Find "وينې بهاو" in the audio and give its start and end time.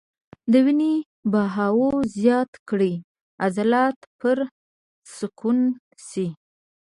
0.65-1.89